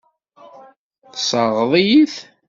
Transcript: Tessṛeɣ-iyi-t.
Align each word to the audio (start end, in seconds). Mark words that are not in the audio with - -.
Tessṛeɣ-iyi-t. 1.11 2.15